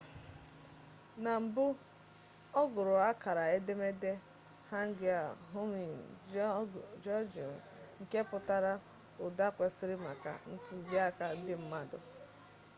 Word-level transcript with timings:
na 1.23 1.31
mbụ 1.43 1.65
ọ 2.59 2.61
gụrụ 2.73 2.95
akara 3.11 3.43
edemede 3.57 4.11
hangeul 4.69 5.27
hunmin 5.53 5.91
jeongeum 7.03 7.55
nke 8.01 8.19
pụtara 8.29 8.73
ụda 9.25 9.45
kwesịrị 9.55 9.95
maka 10.07 10.31
ntuziaka 10.51 11.25
ndị 11.39 11.53
mmadụ 11.61 11.99